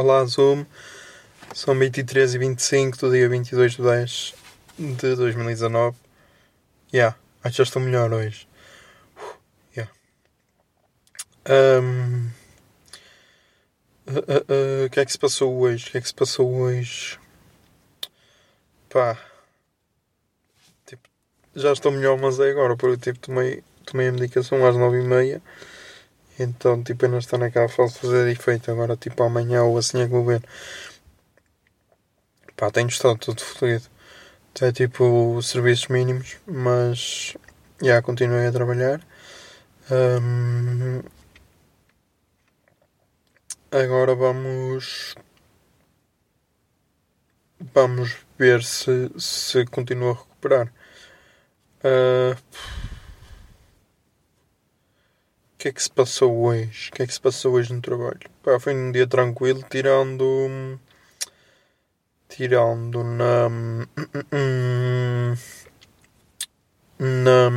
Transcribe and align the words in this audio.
Olá, 0.00 0.24
Zoom. 0.26 0.64
São 1.52 1.76
23 1.76 2.36
e 2.36 2.38
25 2.38 2.98
do 2.98 3.10
dia 3.10 3.28
22 3.28 3.72
de 3.72 3.82
10 3.82 4.34
de 4.78 5.16
2019. 5.16 5.96
Yeah, 6.94 7.18
acho 7.42 7.50
que 7.50 7.58
já 7.58 7.62
estou 7.64 7.82
melhor 7.82 8.12
hoje. 8.12 8.46
Uh, 9.16 9.38
yeah. 9.76 9.92
Um, 11.50 12.30
uh, 14.06 14.18
uh, 14.18 14.82
uh, 14.82 14.86
O 14.86 14.90
que 14.90 15.00
é 15.00 15.04
que 15.04 15.10
se 15.10 15.18
passou 15.18 15.58
hoje? 15.58 15.88
O 15.88 15.90
que 15.90 15.98
é 15.98 16.00
que 16.00 16.06
se 16.06 16.14
passou 16.14 16.48
hoje? 16.48 17.18
Pá. 18.88 19.18
Tipo, 20.86 21.08
já 21.56 21.72
estou 21.72 21.90
melhor, 21.90 22.16
mas 22.18 22.38
é 22.38 22.48
agora, 22.48 22.76
porque 22.76 23.10
tipo, 23.10 23.18
tomei, 23.18 23.64
tomei 23.84 24.06
a 24.06 24.12
medicação 24.12 24.64
às 24.64 24.76
9h30. 24.76 25.42
Então, 26.38 26.82
tipo, 26.82 27.04
ainda 27.04 27.18
está 27.18 27.36
naquela 27.38 27.68
fase 27.68 27.94
de 27.94 28.00
fazer 28.00 28.28
efeito. 28.30 28.70
Agora, 28.70 28.96
tipo, 28.96 29.22
amanhã 29.22 29.64
ou 29.64 29.78
assim 29.78 30.00
é 30.00 30.06
que 30.06 30.12
vou 30.12 30.24
ver. 30.24 30.42
Pá, 32.56 32.70
tenho 32.70 32.88
estado 32.88 33.18
todo 33.18 33.40
fodido. 33.40 33.86
Até, 34.54 34.72
tipo, 34.72 35.40
serviços 35.42 35.88
mínimos. 35.88 36.36
Mas, 36.46 37.36
já, 37.82 38.00
continuei 38.02 38.46
a 38.46 38.52
trabalhar. 38.52 39.00
Agora 43.70 44.14
vamos... 44.14 45.14
Vamos 47.74 48.16
ver 48.38 48.62
se, 48.62 49.10
se 49.18 49.66
continuo 49.66 50.10
a 50.10 50.14
recuperar. 50.14 50.72
Ah, 51.82 52.36
o 55.58 55.60
que 55.60 55.68
é 55.68 55.72
que 55.72 55.82
se 55.82 55.90
passou 55.90 56.38
hoje? 56.38 56.88
O 56.88 56.92
que 56.94 57.02
é 57.02 57.06
que 57.06 57.12
se 57.12 57.20
passou 57.20 57.54
hoje 57.54 57.72
no 57.74 57.80
trabalho? 57.80 58.20
Pá, 58.44 58.60
foi 58.60 58.72
um 58.76 58.92
dia 58.92 59.08
tranquilo, 59.08 59.60
tirando. 59.68 60.78
Tirando 62.28 63.02
na. 63.02 63.48
Na. 67.00 67.50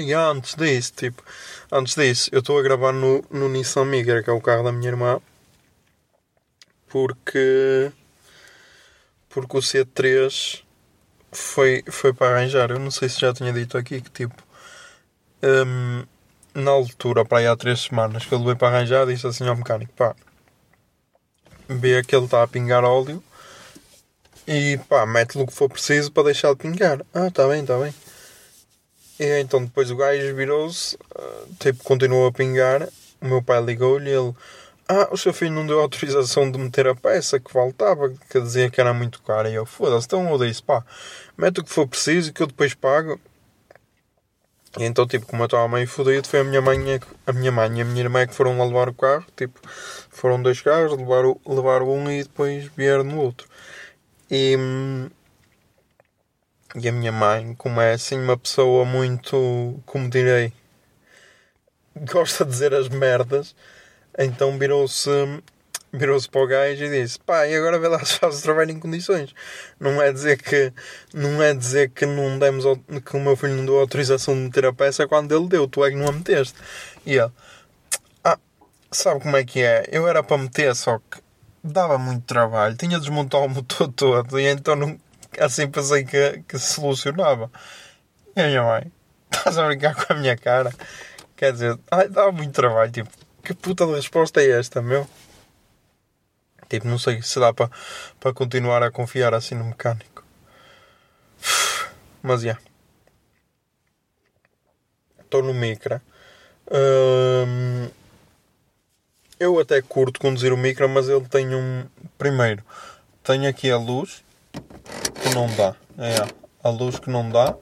E 0.00 0.12
antes 0.12 0.56
disso, 0.56 0.92
tipo. 0.96 1.22
Antes 1.70 1.94
disso, 1.94 2.28
eu 2.32 2.40
estou 2.40 2.58
a 2.58 2.62
gravar 2.62 2.92
no, 2.92 3.24
no 3.30 3.48
Nissan 3.48 3.84
Migra, 3.84 4.20
que 4.20 4.30
é 4.30 4.32
o 4.32 4.40
carro 4.40 4.64
da 4.64 4.72
minha 4.72 4.90
irmã. 4.90 5.20
Porque. 6.88 7.92
Porque 9.28 9.56
o 9.56 9.60
C3 9.60 10.64
foi, 11.30 11.84
foi 11.88 12.12
para 12.12 12.36
arranjar. 12.36 12.72
Eu 12.72 12.80
não 12.80 12.90
sei 12.90 13.08
se 13.08 13.20
já 13.20 13.32
tinha 13.32 13.52
dito 13.52 13.78
aqui 13.78 14.00
que 14.00 14.10
tipo. 14.10 14.49
Hum, 15.42 16.04
na 16.54 16.70
altura, 16.70 17.24
para 17.24 17.38
aí 17.38 17.46
há 17.46 17.56
três 17.56 17.80
semanas 17.80 18.26
que 18.26 18.32
eu 18.32 18.38
levei 18.38 18.54
para 18.54 18.68
arranjar, 18.68 19.06
disse 19.06 19.26
assim 19.26 19.46
ao 19.48 19.56
mecânico: 19.56 19.92
pá, 19.94 20.14
vê 21.68 22.02
que 22.02 22.14
ele 22.14 22.24
está 22.26 22.42
a 22.42 22.48
pingar 22.48 22.84
óleo 22.84 23.22
e 24.46 24.78
pá, 24.88 25.06
mete-lhe 25.06 25.44
o 25.44 25.46
que 25.46 25.52
for 25.52 25.68
preciso 25.68 26.10
para 26.10 26.24
deixar 26.24 26.50
de 26.50 26.56
pingar. 26.56 27.00
Ah, 27.14 27.28
está 27.28 27.46
bem, 27.46 27.62
está 27.62 27.78
bem. 27.78 27.94
E 29.18 29.40
então 29.40 29.64
depois 29.64 29.90
o 29.90 29.96
gajo 29.96 30.34
virou-se, 30.34 30.98
ah, 31.14 31.44
tipo, 31.58 31.84
continuou 31.84 32.26
a 32.26 32.32
pingar. 32.32 32.88
O 33.20 33.26
meu 33.26 33.42
pai 33.42 33.62
ligou-lhe 33.62 34.10
ele: 34.10 34.34
Ah, 34.88 35.08
o 35.12 35.16
seu 35.16 35.32
filho 35.32 35.52
não 35.52 35.66
deu 35.66 35.80
autorização 35.80 36.50
de 36.50 36.58
meter 36.58 36.88
a 36.88 36.94
peça 36.94 37.38
que 37.38 37.52
faltava, 37.52 38.12
que 38.28 38.40
dizia 38.40 38.70
que 38.70 38.80
era 38.80 38.92
muito 38.92 39.22
cara. 39.22 39.48
E 39.48 39.54
eu: 39.54 39.64
Foda-se, 39.64 40.06
então 40.06 40.28
eu 40.28 40.38
disse: 40.38 40.62
pá, 40.62 40.84
mete 41.36 41.60
o 41.60 41.64
que 41.64 41.70
for 41.70 41.86
preciso 41.86 42.32
que 42.32 42.42
eu 42.42 42.46
depois 42.46 42.74
pago. 42.74 43.20
E 44.78 44.84
então, 44.84 45.06
tipo, 45.06 45.26
como 45.26 45.42
eu 45.42 45.46
estava 45.46 45.68
meio 45.68 45.86
fodido, 45.88 46.28
foi 46.28 46.40
a 46.40 46.44
minha 46.44 46.62
mãe, 46.62 46.78
a 47.26 47.32
minha 47.32 47.50
mãe 47.50 47.78
e 47.78 47.82
a 47.82 47.84
minha 47.84 48.00
irmã 48.04 48.26
que 48.26 48.34
foram 48.34 48.56
lá 48.56 48.64
levar 48.64 48.88
o 48.88 48.94
carro. 48.94 49.24
Tipo, 49.36 49.60
foram 50.10 50.40
dois 50.42 50.60
carros, 50.60 50.96
levaram, 50.96 51.40
levaram 51.46 51.90
um 51.90 52.10
e 52.10 52.22
depois 52.22 52.66
vieram 52.76 53.04
no 53.04 53.18
outro. 53.20 53.48
E, 54.30 54.56
e 56.76 56.88
a 56.88 56.92
minha 56.92 57.10
mãe, 57.10 57.54
como 57.56 57.80
é 57.80 57.94
assim 57.94 58.18
uma 58.20 58.36
pessoa 58.36 58.84
muito, 58.84 59.80
como 59.86 60.08
direi, 60.08 60.52
gosta 62.12 62.44
de 62.44 62.50
dizer 62.52 62.72
as 62.74 62.88
merdas, 62.88 63.56
então 64.16 64.56
virou-se 64.58 65.10
virou-se 65.92 66.28
para 66.28 66.42
o 66.42 66.46
gajo 66.46 66.84
e 66.84 66.90
disse: 66.90 67.18
pá, 67.20 67.46
e 67.46 67.54
agora 67.54 67.78
vê 67.78 67.88
lá 67.88 68.04
se 68.04 68.18
faz 68.18 68.38
o 68.38 68.42
trabalho 68.42 68.70
em 68.70 68.78
condições. 68.78 69.34
Não 69.78 70.00
é 70.00 70.12
dizer 70.12 70.40
que 70.40 70.72
não 71.12 71.42
é 71.42 71.54
dizer 71.54 71.90
que 71.90 72.06
não 72.06 72.38
demos 72.38 72.64
que 73.04 73.16
o 73.16 73.20
meu 73.20 73.36
filho 73.36 73.54
não 73.54 73.66
deu 73.66 73.80
autorização 73.80 74.34
de 74.34 74.40
meter 74.40 74.66
a 74.66 74.72
peça 74.72 75.06
quando 75.06 75.34
ele 75.34 75.48
deu, 75.48 75.66
tu 75.68 75.84
é 75.84 75.90
que 75.90 75.96
não 75.96 76.08
a 76.08 76.12
meteste. 76.12 76.58
E 77.04 77.16
ele: 77.16 77.32
Ah, 78.24 78.38
sabe 78.90 79.20
como 79.20 79.36
é 79.36 79.44
que 79.44 79.62
é? 79.62 79.86
Eu 79.90 80.06
era 80.08 80.22
para 80.22 80.38
meter, 80.38 80.74
só 80.74 80.98
que 80.98 81.20
dava 81.62 81.98
muito 81.98 82.24
trabalho, 82.24 82.76
tinha 82.76 82.98
de 82.98 83.00
desmontar 83.00 83.42
o 83.42 83.48
motor 83.48 83.88
todo 83.92 84.40
e 84.40 84.46
então 84.46 84.76
não, 84.76 84.98
assim 85.38 85.68
pensei 85.68 86.04
que, 86.04 86.42
que 86.48 86.58
se 86.58 86.74
solucionava. 86.74 87.50
E 88.36 88.40
a 88.40 88.46
minha 88.46 88.62
mãe, 88.62 88.92
estás 89.32 89.58
a 89.58 89.66
brincar 89.66 89.94
com 89.94 90.12
a 90.12 90.16
minha 90.16 90.36
cara? 90.36 90.72
Quer 91.36 91.52
dizer, 91.52 91.78
ai, 91.90 92.08
dava 92.08 92.30
muito 92.32 92.52
trabalho, 92.52 92.92
tipo, 92.92 93.10
que 93.42 93.54
puta 93.54 93.86
de 93.86 93.94
resposta 93.94 94.42
é 94.42 94.50
esta, 94.50 94.82
meu? 94.82 95.08
Tipo, 96.70 96.86
não 96.86 96.98
sei 96.98 97.20
se 97.20 97.40
dá 97.40 97.52
para 97.52 97.68
para 98.20 98.32
continuar 98.32 98.80
a 98.82 98.92
confiar 98.92 99.34
assim 99.34 99.56
no 99.56 99.64
mecânico. 99.64 100.24
Mas 102.22 102.42
já. 102.42 102.56
Estou 105.20 105.42
no 105.42 105.52
Micra. 105.52 106.00
Hum, 106.70 107.88
eu 109.40 109.58
até 109.58 109.82
curto 109.82 110.20
conduzir 110.20 110.52
o 110.52 110.56
Micra, 110.56 110.86
mas 110.86 111.08
ele 111.08 111.26
tem 111.28 111.54
um. 111.54 111.84
Primeiro, 112.16 112.62
tem 113.24 113.48
aqui 113.48 113.68
a 113.68 113.76
luz 113.76 114.22
que 114.52 115.34
não 115.34 115.48
dá. 115.56 115.74
É, 115.98 116.32
a 116.62 116.68
luz 116.68 117.00
que 117.00 117.10
não 117.10 117.28
dá 117.28 117.56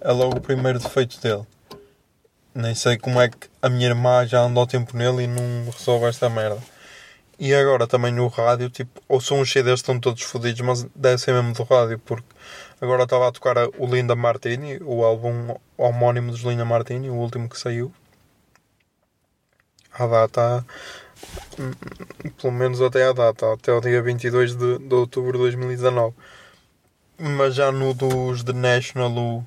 é 0.00 0.12
logo 0.12 0.38
o 0.38 0.40
primeiro 0.40 0.78
defeito 0.78 1.20
dele. 1.20 1.46
Nem 2.54 2.74
sei 2.74 2.96
como 2.96 3.20
é 3.20 3.28
que 3.28 3.50
a 3.60 3.68
minha 3.68 3.88
irmã 3.88 4.26
já 4.26 4.40
anda 4.40 4.66
tempo 4.66 4.96
nele 4.96 5.24
e 5.24 5.26
não 5.26 5.70
resolve 5.70 6.06
esta 6.06 6.30
merda. 6.30 6.75
E 7.38 7.54
agora 7.54 7.86
também 7.86 8.12
no 8.12 8.28
rádio, 8.28 8.70
tipo, 8.70 9.02
ou 9.06 9.20
são 9.20 9.40
os 9.40 9.52
CDs 9.52 9.80
estão 9.80 10.00
todos 10.00 10.22
fodidos, 10.22 10.60
mas 10.62 10.84
deve 10.94 11.18
ser 11.18 11.32
mesmo 11.34 11.52
do 11.52 11.64
rádio, 11.64 11.98
porque 11.98 12.26
agora 12.80 13.04
estava 13.04 13.28
a 13.28 13.32
tocar 13.32 13.56
o 13.78 13.86
Linda 13.86 14.16
Martini, 14.16 14.78
o 14.82 15.04
álbum 15.04 15.54
homónimo 15.76 16.30
dos 16.30 16.40
Linda 16.40 16.64
Martini, 16.64 17.10
o 17.10 17.14
último 17.14 17.48
que 17.48 17.58
saiu. 17.58 17.92
A 19.92 20.06
data, 20.06 20.66
hum, 21.58 21.72
pelo 22.40 22.52
menos 22.52 22.80
até 22.80 23.04
a 23.06 23.12
data, 23.12 23.52
até 23.52 23.72
o 23.72 23.80
dia 23.80 24.02
22 24.02 24.56
de, 24.56 24.78
de 24.78 24.94
outubro 24.94 25.32
de 25.32 25.38
2019. 25.38 26.14
Mas 27.18 27.54
já 27.54 27.70
no 27.72 27.92
dos 27.94 28.42
The 28.44 28.52
National, 28.52 29.10
o 29.10 29.44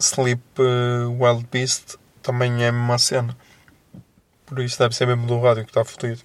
Sleep 0.00 0.42
eh, 0.58 1.06
Wild 1.06 1.46
Beast, 1.50 1.96
também 2.22 2.64
é 2.64 2.70
uma 2.70 2.98
cena. 2.98 3.36
Por 4.48 4.60
isso 4.60 4.78
deve 4.78 4.94
ser 4.94 5.06
mesmo 5.06 5.26
do 5.26 5.40
rádio 5.40 5.64
que 5.64 5.70
está 5.70 5.84
fodido. 5.84 6.22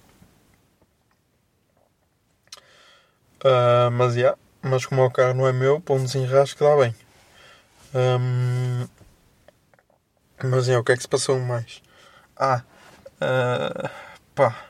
Ah, 3.43 3.89
mas 3.91 4.15
já, 4.15 4.35
mas 4.61 4.85
como 4.85 5.03
o 5.03 5.11
carro 5.11 5.33
não 5.33 5.47
é 5.47 5.51
meu, 5.51 5.81
para 5.81 5.95
um 5.95 6.05
dá 6.05 6.77
bem. 6.77 6.95
Ahm, 7.93 8.87
mas 10.43 10.65
já, 10.65 10.79
o 10.79 10.83
que 10.83 10.93
é 10.93 10.95
que 10.95 11.01
se 11.01 11.07
passou 11.07 11.39
mais? 11.39 11.81
Ah, 12.37 12.63
ah, 13.21 13.91
pá. 14.33 14.65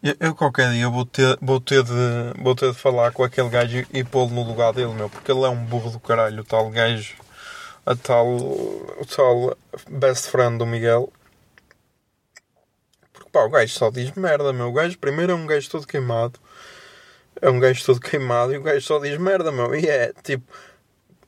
Eu, 0.00 0.14
eu 0.20 0.34
qualquer 0.34 0.70
dia 0.70 0.88
vou 0.88 1.04
ter, 1.04 1.36
vou, 1.42 1.60
ter 1.60 1.82
de, 1.82 1.92
vou 2.40 2.54
ter 2.54 2.70
de 2.70 2.78
falar 2.78 3.12
com 3.12 3.24
aquele 3.24 3.48
gajo 3.48 3.84
e 3.92 4.04
pô-lo 4.04 4.30
no 4.30 4.44
lugar 4.44 4.72
dele, 4.72 4.92
meu, 4.94 5.10
porque 5.10 5.30
ele 5.32 5.42
é 5.42 5.48
um 5.48 5.64
burro 5.64 5.90
do 5.90 5.98
caralho, 5.98 6.40
o 6.42 6.44
tal 6.44 6.70
gajo, 6.70 7.16
a 7.88 7.96
tal, 7.96 8.26
o 8.36 9.06
tal 9.06 9.56
best 9.90 10.30
friend 10.30 10.58
do 10.58 10.66
Miguel. 10.66 11.10
Porque 13.12 13.30
pá, 13.30 13.44
o 13.44 13.48
gajo 13.48 13.72
só 13.72 13.90
diz 13.90 14.12
merda, 14.12 14.52
meu. 14.52 14.68
O 14.68 14.72
gajo 14.72 14.98
primeiro 14.98 15.32
é 15.32 15.34
um 15.34 15.46
gajo 15.46 15.70
todo 15.70 15.86
queimado, 15.86 16.38
é 17.40 17.48
um 17.48 17.58
gajo 17.58 17.82
todo 17.86 17.98
queimado 17.98 18.52
e 18.52 18.58
o 18.58 18.62
gajo 18.62 18.82
só 18.82 18.98
diz 18.98 19.16
merda, 19.16 19.50
meu. 19.50 19.74
E 19.74 19.88
é 19.88 20.12
tipo, 20.22 20.44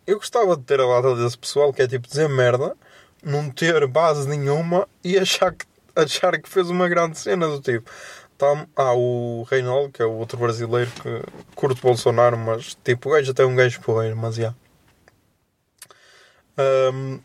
eu 0.06 0.16
gostava 0.18 0.54
de 0.54 0.62
ter 0.64 0.80
a 0.80 0.86
lata 0.86 1.16
desse 1.16 1.38
pessoal 1.38 1.72
que 1.72 1.80
é 1.80 1.88
tipo 1.88 2.06
dizer 2.06 2.28
merda, 2.28 2.76
não 3.22 3.50
ter 3.50 3.86
base 3.86 4.28
nenhuma 4.28 4.86
e 5.02 5.18
achar 5.18 5.54
que, 5.54 5.64
achar 5.96 6.38
que 6.38 6.48
fez 6.48 6.68
uma 6.68 6.88
grande 6.90 7.18
cena 7.18 7.48
do 7.48 7.60
tipo. 7.60 7.90
Tá, 8.36 8.66
há 8.76 8.94
o 8.94 9.46
Reinaldo, 9.50 9.92
que 9.92 10.02
é 10.02 10.04
o 10.06 10.12
outro 10.12 10.38
brasileiro 10.38 10.90
que 10.90 11.22
curte 11.54 11.80
Bolsonaro, 11.80 12.36
mas 12.36 12.76
tipo, 12.84 13.08
o 13.08 13.12
gajo 13.12 13.30
até 13.30 13.42
é 13.44 13.46
um 13.46 13.56
gajo 13.56 13.80
porreiro, 13.80 14.16
mas 14.16 14.34
já. 14.34 14.54
Ahm, 16.56 17.20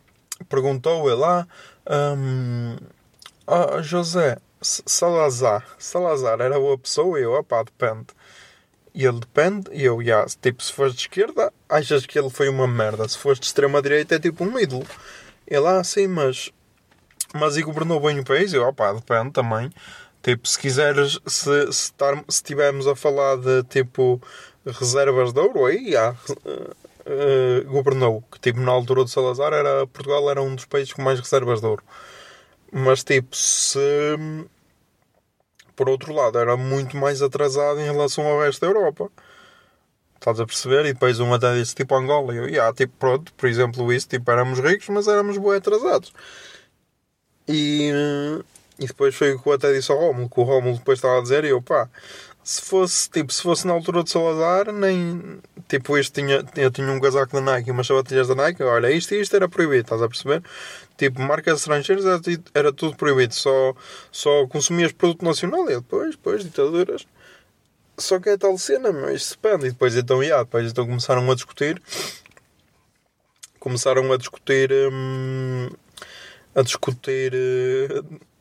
perguntou 0.49 1.09
ele 1.09 1.19
lá, 1.19 1.47
ahm, 1.85 2.77
ah, 3.47 3.81
José 3.81 4.37
Salazar, 4.61 5.65
Salazar 5.77 6.41
era 6.41 6.59
boa 6.59 6.77
pessoa? 6.77 7.19
E 7.19 7.23
eu, 7.23 7.33
opá, 7.33 7.63
depende. 7.63 8.07
E 8.93 9.05
ele 9.05 9.19
depende, 9.19 9.69
e 9.73 9.83
eu, 9.83 10.01
já, 10.01 10.25
tipo, 10.41 10.63
se 10.63 10.71
fores 10.71 10.93
de 10.93 11.01
esquerda, 11.01 11.51
achas 11.67 12.05
que 12.05 12.17
ele 12.17 12.29
foi 12.29 12.47
uma 12.49 12.67
merda. 12.67 13.07
Se 13.07 13.17
fores 13.17 13.39
de 13.39 13.45
extrema 13.45 13.81
direita, 13.81 14.15
é 14.15 14.19
tipo 14.19 14.43
um 14.43 14.57
ídolo. 14.57 14.85
Ele, 15.45 15.67
ah, 15.67 15.83
sim, 15.83 16.07
mas. 16.07 16.49
Mas 17.33 17.57
e 17.57 17.63
governou 17.63 17.99
bem 17.99 18.19
o 18.19 18.23
país? 18.23 18.53
Eu, 18.53 18.63
opá, 18.63 18.93
depende 18.93 19.31
também. 19.31 19.69
Tipo, 20.23 20.47
se 20.47 20.57
quiseres, 20.57 21.19
se, 21.27 21.71
se, 21.73 21.93
se 22.29 22.43
a 22.87 22.95
falar 22.95 23.37
de 23.37 23.63
tipo 23.63 24.21
reservas 24.65 25.33
de 25.33 25.39
ouro, 25.39 25.65
aí 25.65 25.91
já. 25.91 26.15
Eh, 27.05 27.61
governou. 27.67 28.23
Que 28.31 28.39
tipo, 28.39 28.59
na 28.59 28.71
altura 28.71 29.03
do 29.03 29.09
Salazar, 29.09 29.53
era, 29.53 29.87
Portugal 29.87 30.29
era 30.29 30.41
um 30.41 30.55
dos 30.55 30.65
países 30.65 30.93
com 30.93 31.01
mais 31.01 31.19
reservas 31.19 31.61
de 31.61 31.67
ouro. 31.67 31.83
Mas 32.71 33.03
tipo, 33.03 33.35
se 33.35 33.79
por 35.75 35.89
outro 35.89 36.13
lado, 36.13 36.39
era 36.39 36.55
muito 36.55 36.95
mais 36.97 37.21
atrasado 37.21 37.79
em 37.79 37.83
relação 37.83 38.25
ao 38.25 38.39
resto 38.39 38.61
da 38.61 38.67
Europa. 38.67 39.11
Estás 40.15 40.39
a 40.39 40.45
perceber? 40.45 40.85
E 40.85 40.93
depois 40.93 41.19
um 41.19 41.33
até 41.33 41.53
disse 41.53 41.75
tipo 41.75 41.95
Angola. 41.95 42.33
E 42.33 42.37
eu, 42.37 42.47
yeah, 42.47 42.73
tipo, 42.73 42.93
pronto, 42.97 43.33
por 43.33 43.47
exemplo, 43.47 43.91
isso, 43.93 44.07
tipo, 44.07 44.29
éramos 44.31 44.59
ricos, 44.59 44.87
mas 44.89 45.07
éramos 45.07 45.37
bem 45.37 45.55
atrasados. 45.55 46.13
E, 47.47 47.91
e 48.79 48.87
depois 48.87 49.13
foi 49.15 49.33
o 49.33 49.41
que 49.41 49.47
eu 49.47 49.53
até 49.53 49.71
disse 49.73 49.91
ao 49.91 49.99
Rómulo, 49.99 50.29
que 50.29 50.39
o 50.39 50.43
Rómulo 50.43 50.77
depois 50.77 50.97
estava 50.97 51.19
a 51.19 51.21
dizer, 51.21 51.43
e 51.45 51.49
eu, 51.49 51.61
pá, 51.61 51.89
se 52.45 52.61
fosse, 52.61 53.09
tipo, 53.09 53.33
se 53.33 53.41
fosse 53.41 53.65
na 53.65 53.73
altura 53.73 54.03
de 54.03 54.11
Salazar, 54.11 54.71
nem, 54.71 55.41
tipo, 55.67 55.97
este 55.97 56.21
tinha, 56.21 56.45
eu 56.55 56.69
tinha 56.69 56.91
um 56.91 56.99
casaco 56.99 57.33
da 57.33 57.41
Nike 57.41 57.69
e 57.69 57.71
umas 57.71 57.87
sapatilhas 57.87 58.27
da 58.27 58.35
Nike, 58.35 58.61
olha, 58.61 58.91
isto 58.91 59.15
e 59.15 59.19
isto 59.19 59.35
era 59.35 59.49
proibido, 59.49 59.81
estás 59.81 59.99
a 59.99 60.07
perceber? 60.07 60.43
Tipo, 60.95 61.21
marcas 61.21 61.57
estrangeiras 61.57 62.05
era, 62.05 62.21
era 62.53 62.71
tudo 62.71 62.95
proibido, 62.95 63.33
só, 63.33 63.73
só 64.11 64.45
consumias 64.45 64.91
produto 64.91 65.25
nacional 65.25 65.63
e 65.71 65.75
depois, 65.77 66.11
depois, 66.11 66.43
ditaduras. 66.43 67.07
Só 67.97 68.19
que 68.19 68.29
é 68.29 68.37
tal 68.37 68.55
cena, 68.59 68.91
meu, 68.91 69.09
isto 69.15 69.29
se 69.29 69.37
pende. 69.39 69.65
E 69.65 69.71
depois 69.71 69.95
então, 69.95 70.21
yeah, 70.21 70.43
depois 70.43 70.69
então 70.69 70.85
começaram 70.85 71.29
a 71.31 71.33
discutir. 71.35 71.81
Começaram 73.59 74.11
a 74.13 74.17
discutir. 74.17 74.69
hum, 74.91 75.69
a 76.53 76.61
discutir. 76.61 77.33
eh, 77.33 78.34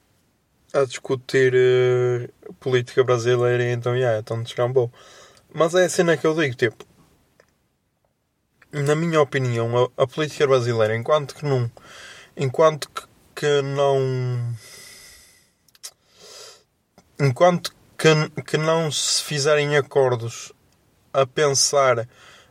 a 0.74 0.84
discutir 0.84 1.52
eh, 1.54 2.28
política 2.58 3.04
brasileira 3.04 3.70
então, 3.70 3.96
yeah, 3.96 4.18
então 4.18 4.42
descambou. 4.42 4.92
Mas 5.52 5.74
é 5.74 5.84
a 5.84 5.88
cena 5.88 6.16
que 6.16 6.26
eu 6.26 6.34
digo, 6.34 6.56
tipo. 6.56 6.84
Na 8.72 8.96
minha 8.96 9.20
opinião, 9.20 9.90
a, 9.96 10.02
a 10.02 10.06
política 10.06 10.46
brasileira, 10.48 10.96
enquanto 10.96 11.36
que 11.36 11.44
não. 11.44 11.70
Enquanto 12.36 12.90
que, 12.90 13.02
que 13.36 13.62
não. 13.62 14.56
Enquanto 17.20 17.72
que, 17.96 18.42
que 18.42 18.56
não 18.56 18.90
se 18.90 19.22
fizerem 19.22 19.76
acordos 19.76 20.52
a 21.12 21.24
pensar, 21.24 22.08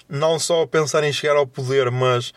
não 0.07 0.39
só 0.39 0.61
a 0.61 0.67
pensar 0.67 1.03
em 1.03 1.11
chegar 1.11 1.35
ao 1.35 1.45
poder, 1.45 1.91
mas 1.91 2.33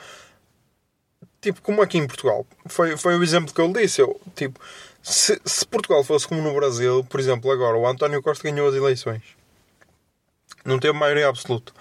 tipo 1.41 1.63
como 1.63 1.81
aqui 1.81 1.99
em 1.99 2.07
Portugal. 2.07 2.45
Foi, 2.67 2.97
foi 2.97 3.17
o 3.17 3.23
exemplo 3.23 3.55
que 3.55 3.61
eu 3.61 3.73
disse. 3.73 4.01
Eu, 4.03 4.21
tipo, 4.35 4.59
se, 5.09 5.41
se 5.45 5.65
Portugal 5.65 6.03
fosse 6.03 6.27
como 6.27 6.43
no 6.43 6.53
Brasil, 6.53 7.05
por 7.05 7.21
exemplo, 7.21 7.49
agora 7.53 7.77
o 7.77 7.87
António 7.87 8.21
Costa 8.21 8.51
ganhou 8.51 8.69
as 8.69 8.75
eleições, 8.75 9.23
não 10.65 10.81
teve 10.81 10.99
maioria 10.99 11.29
absoluta. 11.29 11.73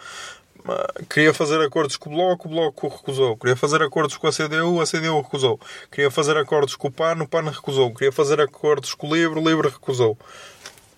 Queria 1.10 1.34
fazer 1.34 1.60
acordos 1.60 1.98
com 1.98 2.12
o 2.12 2.14
Bloco, 2.14 2.48
o 2.48 2.52
Bloco 2.52 2.88
recusou. 2.88 3.36
Queria 3.36 3.56
fazer 3.56 3.82
acordos 3.82 4.16
com 4.16 4.28
a 4.28 4.32
CDU, 4.32 4.80
a 4.80 4.86
CDU 4.86 5.22
recusou. 5.22 5.60
Queria 5.92 6.12
fazer 6.12 6.38
acordos 6.38 6.76
com 6.76 6.88
o 6.88 6.92
PAN, 6.92 7.18
o 7.24 7.28
PAN 7.28 7.50
recusou. 7.50 7.92
Queria 7.96 8.12
fazer 8.12 8.40
acordos 8.40 8.94
com 8.94 9.08
o 9.08 9.16
LIVRE, 9.16 9.40
o 9.40 9.48
LIVRE 9.48 9.70
recusou. 9.70 10.16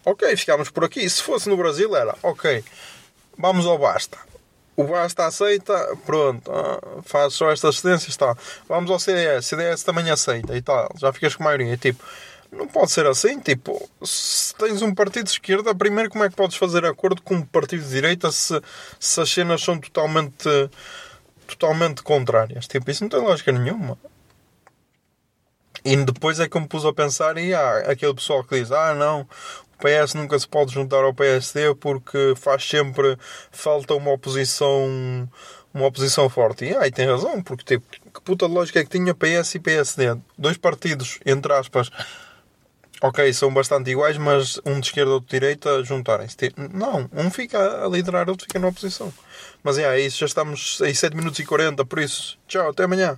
Ok, 0.05 0.35
ficámos 0.35 0.69
por 0.69 0.83
aqui. 0.83 1.09
Se 1.09 1.23
fosse 1.23 1.47
no 1.47 1.55
Brasil 1.55 1.95
era, 1.95 2.13
ok, 2.23 2.63
vamos 3.37 3.65
ao 3.65 3.77
Basta. 3.77 4.17
O 4.77 4.83
Basta 4.83 5.25
aceita, 5.25 5.97
pronto, 6.05 6.51
ah, 6.51 7.01
faz 7.01 7.33
só 7.33 7.49
estas 7.51 7.79
cedências, 7.79 8.15
tá. 8.15 8.37
Vamos 8.69 8.91
ao 8.91 8.99
CDS, 8.99 9.47
CDS 9.47 9.83
também 9.83 10.11
aceita 10.11 10.55
e 10.55 10.61
tal, 10.61 10.87
já 10.95 11.11
ficas 11.11 11.35
com 11.35 11.43
maioria. 11.43 11.75
Tipo, 11.77 12.03
não 12.51 12.67
pode 12.67 12.91
ser 12.91 13.07
assim, 13.07 13.39
tipo, 13.39 13.89
se 14.03 14.53
tens 14.53 14.83
um 14.83 14.93
partido 14.93 15.25
de 15.25 15.31
esquerda, 15.31 15.73
primeiro 15.73 16.11
como 16.11 16.23
é 16.23 16.29
que 16.29 16.35
podes 16.35 16.57
fazer 16.57 16.85
acordo 16.85 17.23
com 17.23 17.33
um 17.33 17.41
partido 17.41 17.83
de 17.83 17.89
direita 17.89 18.31
se, 18.31 18.61
se 18.99 19.19
as 19.19 19.27
cenas 19.27 19.63
são 19.63 19.79
totalmente, 19.79 20.47
totalmente 21.47 22.03
contrárias? 22.03 22.67
Tipo, 22.67 22.91
isso 22.91 23.03
não 23.03 23.09
tem 23.09 23.19
lógica 23.19 23.51
nenhuma. 23.51 23.97
E 25.83 25.95
depois 25.95 26.39
é 26.39 26.47
que 26.47 26.55
eu 26.55 26.61
me 26.61 26.67
pus 26.67 26.85
a 26.85 26.93
pensar, 26.93 27.37
e 27.37 27.51
há 27.51 27.79
aquele 27.91 28.13
pessoal 28.13 28.43
que 28.43 28.59
diz, 28.59 28.71
ah 28.71 28.93
não, 28.93 29.27
PS 29.77 30.13
nunca 30.13 30.37
se 30.37 30.47
pode 30.47 30.73
juntar 30.73 31.03
ao 31.03 31.13
PSD 31.13 31.75
porque 31.75 32.33
faz 32.35 32.67
sempre 32.67 33.17
falta 33.51 33.93
uma 33.93 34.11
oposição 34.11 35.29
uma 35.73 35.85
oposição 35.85 36.27
forte. 36.29 36.65
E 36.65 36.75
aí 36.75 36.91
tem 36.91 37.05
razão, 37.05 37.41
porque 37.41 37.63
tipo, 37.63 37.85
que 37.89 38.21
puta 38.21 38.47
de 38.47 38.53
lógica 38.53 38.79
é 38.79 38.83
que 38.83 38.89
tinha 38.89 39.13
PS 39.13 39.55
e 39.55 39.59
PSD? 39.59 40.17
Dois 40.37 40.57
partidos, 40.57 41.19
entre 41.25 41.53
aspas, 41.53 41.89
ok, 43.01 43.31
são 43.33 43.53
bastante 43.53 43.91
iguais, 43.91 44.17
mas 44.17 44.59
um 44.65 44.79
de 44.79 44.87
esquerda 44.87 45.11
e 45.11 45.13
outro 45.13 45.29
de 45.29 45.39
direita 45.39 45.83
juntarem-se. 45.83 46.35
Tipo, 46.35 46.61
Não, 46.75 47.09
um 47.13 47.29
fica 47.29 47.85
a 47.85 47.87
liderar, 47.87 48.29
outro 48.29 48.45
fica 48.47 48.59
na 48.59 48.67
oposição. 48.67 49.13
Mas 49.63 49.77
é 49.77 49.99
isso, 49.99 50.19
já 50.19 50.25
estamos 50.25 50.81
em 50.81 50.93
7 50.93 51.15
minutos 51.15 51.39
e 51.39 51.45
40, 51.45 51.85
por 51.85 51.99
isso, 51.99 52.37
tchau, 52.47 52.69
até 52.69 52.83
amanhã. 52.83 53.17